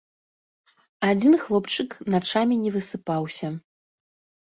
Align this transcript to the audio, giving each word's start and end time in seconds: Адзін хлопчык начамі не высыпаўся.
Адзін 1.09 1.37
хлопчык 1.45 1.89
начамі 2.17 2.61
не 2.65 2.69
высыпаўся. 2.79 3.57